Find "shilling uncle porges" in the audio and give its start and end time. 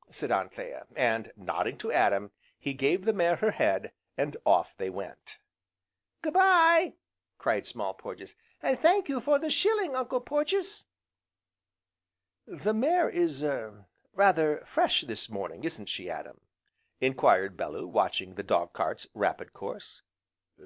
9.50-10.86